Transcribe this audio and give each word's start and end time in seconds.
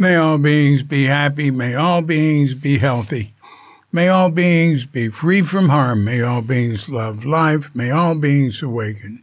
May 0.00 0.16
all 0.16 0.38
beings 0.38 0.82
be 0.82 1.04
happy. 1.04 1.50
May 1.50 1.74
all 1.74 2.00
beings 2.00 2.54
be 2.54 2.78
healthy. 2.78 3.34
May 3.92 4.08
all 4.08 4.30
beings 4.30 4.86
be 4.86 5.10
free 5.10 5.42
from 5.42 5.68
harm. 5.68 6.06
May 6.06 6.22
all 6.22 6.40
beings 6.40 6.88
love 6.88 7.26
life. 7.26 7.70
May 7.74 7.90
all 7.90 8.14
beings 8.14 8.62
awaken. 8.62 9.22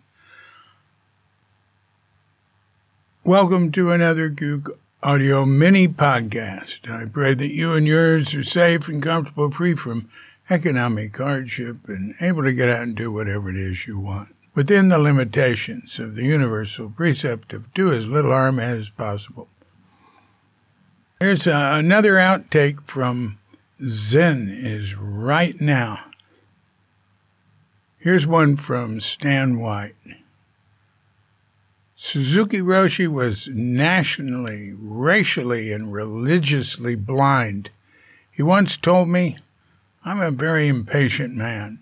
Welcome 3.24 3.72
to 3.72 3.90
another 3.90 4.30
Cuke 4.30 4.70
Audio 5.02 5.46
mini 5.48 5.88
podcast. 5.88 6.88
I 6.88 7.06
pray 7.06 7.34
that 7.34 7.52
you 7.52 7.74
and 7.74 7.88
yours 7.88 8.36
are 8.36 8.44
safe 8.44 8.88
and 8.88 9.02
comfortable, 9.02 9.50
free 9.50 9.74
from 9.74 10.08
economic 10.48 11.18
hardship, 11.18 11.78
and 11.88 12.14
able 12.22 12.44
to 12.44 12.54
get 12.54 12.70
out 12.70 12.84
and 12.84 12.96
do 12.96 13.12
whatever 13.12 13.50
it 13.50 13.58
is 13.58 13.88
you 13.88 13.98
want 13.98 14.36
within 14.54 14.90
the 14.90 15.00
limitations 15.00 15.98
of 15.98 16.14
the 16.14 16.26
universal 16.26 16.88
precept 16.88 17.52
of 17.52 17.74
do 17.74 17.92
as 17.92 18.06
little 18.06 18.30
harm 18.30 18.60
as 18.60 18.90
possible. 18.90 19.48
Here's 21.20 21.48
uh, 21.48 21.72
another 21.74 22.14
outtake 22.14 22.86
from 22.86 23.40
Zen 23.84 24.50
is 24.50 24.94
right 24.94 25.60
now. 25.60 26.06
Here's 27.98 28.28
one 28.28 28.56
from 28.56 29.00
Stan 29.00 29.60
White. 29.60 29.96
Suzuki 31.96 32.60
Roshi 32.60 33.08
was 33.08 33.48
nationally, 33.48 34.74
racially, 34.78 35.74
and 35.74 35.92
religiously 35.92 36.94
blind. 36.94 37.72
He 38.30 38.44
once 38.44 38.78
told 38.78 39.10
me, 39.10 39.40
I'm 40.06 40.22
a 40.22 40.30
very 40.30 40.68
impatient 40.68 41.34
man. 41.34 41.80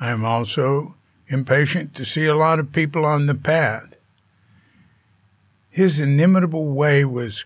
I 0.00 0.10
am 0.10 0.24
also 0.24 0.96
impatient 1.28 1.94
to 1.94 2.04
see 2.04 2.26
a 2.26 2.34
lot 2.34 2.58
of 2.58 2.72
people 2.72 3.06
on 3.06 3.26
the 3.26 3.36
path. 3.36 3.94
His 5.70 6.00
inimitable 6.00 6.66
way 6.74 7.04
was 7.04 7.44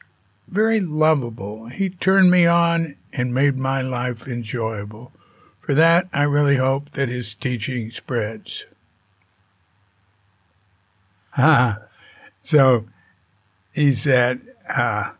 very 0.50 0.80
lovable. 0.80 1.66
He 1.66 1.90
turned 1.90 2.30
me 2.30 2.46
on 2.46 2.96
and 3.12 3.34
made 3.34 3.56
my 3.56 3.82
life 3.82 4.26
enjoyable. 4.26 5.12
For 5.60 5.74
that, 5.74 6.08
I 6.12 6.22
really 6.22 6.56
hope 6.56 6.92
that 6.92 7.08
his 7.08 7.34
teaching 7.34 7.90
spreads. 7.90 8.64
Ah, 11.36 11.78
so 12.42 12.86
he 13.72 13.94
said 13.94 14.40
uh, 14.68 15.12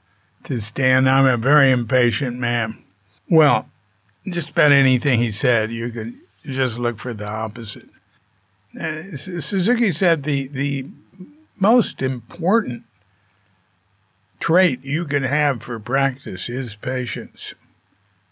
to 0.44 0.60
Stan, 0.60 1.06
I'm 1.06 1.26
a 1.26 1.36
very 1.36 1.70
impatient 1.70 2.36
man. 2.36 2.82
Well, 3.28 3.68
just 4.26 4.50
about 4.50 4.72
anything 4.72 5.20
he 5.20 5.30
said, 5.30 5.70
you 5.70 5.90
could 5.90 6.14
just 6.44 6.78
look 6.78 6.98
for 6.98 7.14
the 7.14 7.26
opposite. 7.28 7.88
Uh, 8.80 9.16
Suzuki 9.16 9.92
said 9.92 10.24
the, 10.24 10.48
the 10.48 10.86
most 11.58 12.02
important 12.02 12.84
trait 14.48 14.82
you 14.82 15.04
can 15.04 15.24
have 15.24 15.62
for 15.62 15.78
practice 15.78 16.48
is 16.48 16.74
patience. 16.74 17.52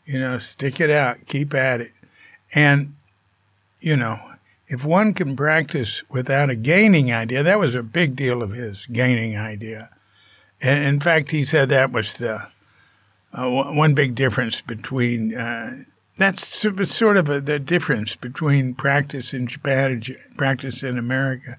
You 0.06 0.19
know, 0.19 0.39
stick 0.39 0.81
it 0.81 0.89
out, 0.89 1.27
keep 1.27 1.53
at 1.53 1.83
it. 1.83 1.92
And, 2.55 2.95
you 3.81 3.98
know, 3.98 4.19
if 4.67 4.83
one 4.83 5.12
can 5.12 5.36
practice 5.36 6.03
without 6.08 6.48
a 6.48 6.56
gaining 6.56 7.12
idea, 7.12 7.42
that 7.42 7.58
was 7.58 7.75
a 7.75 7.83
big 7.83 8.17
deal 8.17 8.42
of 8.42 8.53
his, 8.53 8.86
gaining 8.86 9.36
idea. 9.36 9.91
And 10.62 10.84
in 10.84 11.00
fact, 11.00 11.33
he 11.33 11.45
said 11.45 11.69
that 11.69 11.92
was 11.92 12.14
the 12.14 12.47
uh, 13.34 13.51
one 13.51 13.92
big 13.92 14.14
difference 14.14 14.62
between, 14.62 15.36
uh, 15.36 15.83
that's 16.17 16.47
sort 16.47 17.19
of 17.19 17.28
a, 17.28 17.42
the 17.42 17.58
difference 17.58 18.17
between 18.17 18.73
practice 18.73 19.34
in 19.34 19.48
Japan 19.48 19.91
and 19.91 20.17
practice 20.39 20.83
in 20.83 20.97
America. 20.97 21.58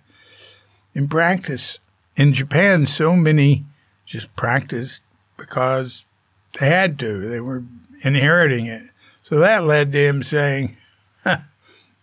In 0.95 1.07
practice, 1.07 1.77
in 2.15 2.33
Japan, 2.33 2.87
so 2.87 3.15
many 3.15 3.63
just 4.07 4.35
practiced 4.35 5.01
because 5.37 6.05
they 6.59 6.67
had 6.67 6.97
to. 6.99 7.29
They 7.29 7.39
were 7.39 7.63
inheriting 8.01 8.65
it. 8.65 8.83
So 9.21 9.37
that 9.39 9.65
led 9.65 9.91
to 9.91 9.99
him 9.99 10.23
saying, 10.23 10.77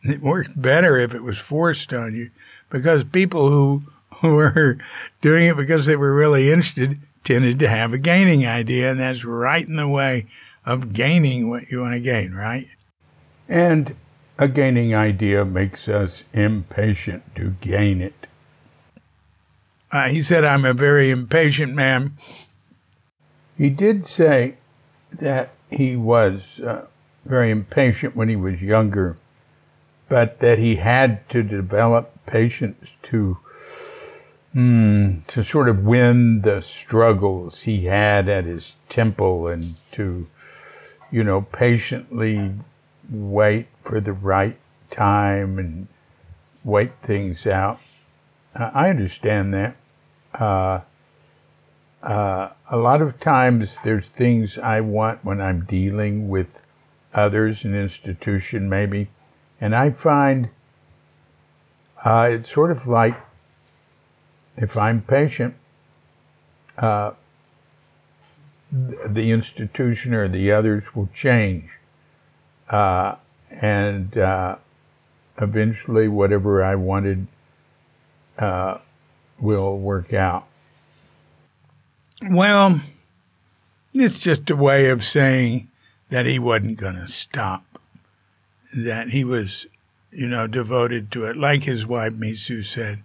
it 0.02 0.20
worked 0.20 0.60
better 0.60 0.98
if 0.98 1.14
it 1.14 1.22
was 1.22 1.38
forced 1.38 1.92
on 1.92 2.14
you 2.14 2.30
because 2.70 3.04
people 3.04 3.48
who, 3.48 3.82
were 4.22 4.78
doing 5.20 5.48
it 5.48 5.56
because 5.56 5.86
they 5.86 5.96
were 5.96 6.14
really 6.14 6.50
interested 6.50 6.98
tended 7.24 7.58
to 7.58 7.68
have 7.68 7.92
a 7.92 7.98
gaining 7.98 8.46
idea, 8.46 8.90
and 8.90 9.00
that's 9.00 9.24
right 9.24 9.66
in 9.66 9.76
the 9.76 9.88
way 9.88 10.26
of 10.64 10.92
gaining 10.92 11.50
what 11.50 11.70
you 11.70 11.80
want 11.80 11.94
to 11.94 12.00
gain, 12.00 12.32
right? 12.32 12.68
And 13.48 13.96
a 14.38 14.48
gaining 14.48 14.94
idea 14.94 15.44
makes 15.44 15.88
us 15.88 16.22
impatient 16.32 17.34
to 17.34 17.54
gain 17.60 18.00
it. 18.00 18.26
Uh, 19.94 20.08
he 20.08 20.20
said, 20.20 20.44
I'm 20.44 20.64
a 20.64 20.74
very 20.74 21.12
impatient 21.12 21.72
man. 21.72 22.18
He 23.56 23.70
did 23.70 24.08
say 24.08 24.56
that 25.12 25.50
he 25.70 25.94
was 25.94 26.58
uh, 26.58 26.86
very 27.24 27.52
impatient 27.52 28.16
when 28.16 28.28
he 28.28 28.34
was 28.34 28.60
younger, 28.60 29.16
but 30.08 30.40
that 30.40 30.58
he 30.58 30.76
had 30.76 31.28
to 31.28 31.44
develop 31.44 32.10
patience 32.26 32.88
to 33.04 33.38
mm, 34.52 35.24
to 35.28 35.44
sort 35.44 35.68
of 35.68 35.84
win 35.84 36.40
the 36.40 36.60
struggles 36.60 37.60
he 37.60 37.84
had 37.84 38.28
at 38.28 38.46
his 38.46 38.74
temple 38.88 39.46
and 39.46 39.76
to, 39.92 40.26
you 41.12 41.22
know, 41.22 41.42
patiently 41.42 42.52
wait 43.08 43.68
for 43.84 44.00
the 44.00 44.12
right 44.12 44.58
time 44.90 45.56
and 45.56 45.86
wait 46.64 46.90
things 47.00 47.46
out. 47.46 47.78
I 48.56 48.90
understand 48.90 49.54
that. 49.54 49.76
Uh, 50.38 50.80
uh, 52.02 52.50
a 52.70 52.76
lot 52.76 53.00
of 53.00 53.18
times 53.20 53.78
there's 53.84 54.08
things 54.08 54.58
I 54.58 54.80
want 54.80 55.24
when 55.24 55.40
I'm 55.40 55.64
dealing 55.64 56.28
with 56.28 56.48
others, 57.14 57.64
an 57.64 57.74
institution 57.74 58.68
maybe, 58.68 59.08
and 59.60 59.74
I 59.74 59.90
find 59.90 60.50
uh, 62.04 62.28
it's 62.32 62.52
sort 62.52 62.70
of 62.70 62.86
like 62.86 63.16
if 64.56 64.76
I'm 64.76 65.02
patient, 65.02 65.54
uh, 66.78 67.12
the 68.70 69.30
institution 69.30 70.14
or 70.14 70.28
the 70.28 70.52
others 70.52 70.94
will 70.94 71.08
change. 71.14 71.70
Uh, 72.68 73.16
and 73.50 74.16
uh, 74.18 74.56
eventually, 75.40 76.08
whatever 76.08 76.62
I 76.62 76.74
wanted 76.74 77.26
uh, 78.38 78.78
will 79.44 79.78
work 79.78 80.12
out. 80.12 80.46
Well, 82.22 82.80
it's 83.92 84.18
just 84.18 84.50
a 84.50 84.56
way 84.56 84.88
of 84.88 85.04
saying 85.04 85.68
that 86.08 86.26
he 86.26 86.38
wasn't 86.38 86.78
going 86.78 86.96
to 86.96 87.06
stop, 87.08 87.78
that 88.74 89.10
he 89.10 89.22
was, 89.24 89.66
you 90.10 90.26
know, 90.26 90.46
devoted 90.46 91.12
to 91.12 91.24
it. 91.26 91.36
Like 91.36 91.64
his 91.64 91.86
wife 91.86 92.14
Mitsu 92.14 92.62
said, 92.62 93.04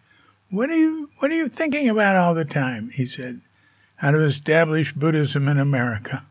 "What 0.50 0.69
are 0.69 0.77
you 0.77 1.09
What 1.19 1.31
are 1.31 1.35
you 1.35 1.50
thinking 1.50 1.89
about 1.89 2.16
all 2.16 2.33
the 2.33 2.45
time?" 2.45 2.89
He 2.91 3.06
said, 3.06 3.41
"How 3.97 4.11
to 4.11 4.23
establish 4.23 4.94
Buddhism 4.94 5.47
in 5.47 5.59
America." 5.59 6.23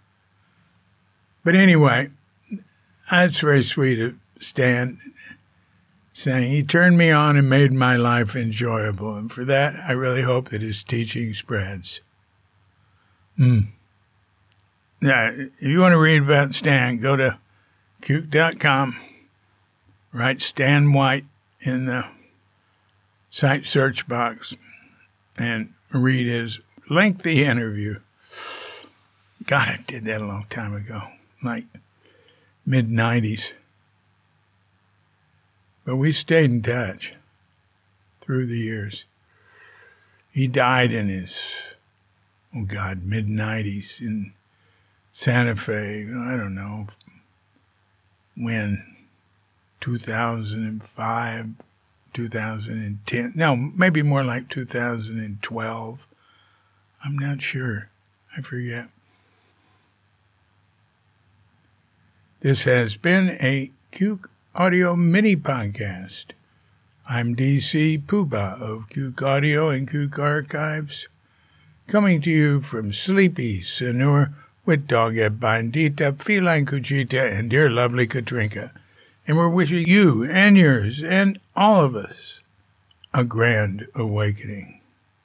But 1.45 1.55
anyway, 1.55 2.11
that's 3.11 3.41
very 3.41 3.63
sweet 3.63 4.01
of 4.01 4.17
Stan 4.41 4.99
saying 6.19 6.51
he 6.51 6.63
turned 6.65 6.99
me 6.99 7.11
on 7.13 7.37
and 7.37 7.49
made 7.49 7.73
my 7.73 7.97
life 7.97 8.35
enjoyable. 8.35 9.15
And 9.15 9.31
for 9.31 9.45
that, 9.45 9.75
I 9.87 9.93
really 9.93 10.23
hope 10.23 10.49
that 10.49 10.63
his 10.63 10.83
teaching 10.83 11.33
spreads. 11.33 12.01
Mm. 13.39 13.69
Yeah, 15.01 15.31
if 15.31 15.55
you 15.61 15.79
want 15.79 15.93
to 15.93 15.99
read 15.99 16.23
about 16.23 16.55
Stan, 16.55 16.99
go 16.99 17.15
to 17.15 17.39
Cuke.com, 18.03 18.97
write 20.13 20.43
Stan 20.43 20.93
White 20.93 21.27
in 21.61 21.87
the 21.87 22.05
site 23.31 23.65
search 23.65 24.09
box, 24.09 24.57
and 25.39 25.73
read 25.93 26.27
his 26.27 26.61
lengthy 26.91 27.45
interview. 27.45 28.01
God, 29.47 29.69
I 29.69 29.85
did 29.87 30.05
that 30.07 30.21
a 30.21 30.27
long 30.27 30.47
time 30.51 30.75
ago, 30.75 31.03
like 31.45 31.67
mid 32.67 32.91
90s. 32.91 33.53
But 35.89 35.97
we 35.97 36.13
stayed 36.13 36.51
in 36.51 36.61
touch 36.61 37.15
through 38.21 38.45
the 38.45 38.59
years. 38.59 39.07
He 40.31 40.47
died 40.47 40.93
in 40.93 41.09
his, 41.09 41.41
oh 42.55 42.65
God, 42.65 43.05
mid 43.05 43.27
90s 43.27 43.99
in 43.99 44.35
Santa 45.13 45.57
Fe. 45.57 46.03
I 46.03 46.37
don't 46.37 46.55
know 46.55 46.89
when, 48.37 48.85
2005, 49.81 51.49
2010. 52.13 53.33
No, 53.35 53.57
maybe 53.57 54.03
more 54.03 54.23
like 54.23 54.51
2012. 54.51 56.07
I'm 57.03 57.19
not 57.19 57.41
sure. 57.41 57.89
I 58.37 58.43
forget. 58.43 58.91
This 62.41 62.65
has 62.65 62.97
been 62.97 63.31
a 63.41 63.73
Cuke 63.91 64.27
Audio 64.59 64.97
Mini 64.97 65.37
Podcast. 65.37 66.33
I'm 67.09 67.37
DC 67.37 68.03
Puba 68.07 68.61
of 68.61 68.89
Cuke 68.89 69.23
Audio 69.23 69.69
and 69.69 69.89
Cuke 69.89 70.19
Archives. 70.19 71.07
coming 71.87 72.21
to 72.23 72.29
you 72.29 72.61
from 72.61 72.93
sleepy 72.93 73.61
Sanur 73.61 74.35
with 74.67 74.89
Doghead 74.89 75.39
Bandita, 75.39 76.21
Feline 76.21 76.67
Cuchita, 76.67 77.33
and 77.33 77.49
dear 77.49 77.71
lovely 77.71 78.09
Katrinka. 78.09 78.73
And 79.29 79.37
we're 79.37 79.49
wishing 79.49 79.87
you 79.87 80.25
and 80.25 80.59
yours 80.59 81.05
and 81.05 81.39
all 81.55 81.85
of 81.85 81.95
us 81.95 82.41
a 83.15 83.23
grand 83.25 83.87
awakening. 83.95 84.78